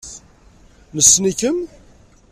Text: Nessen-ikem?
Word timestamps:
Nessen-ikem? 0.95 1.57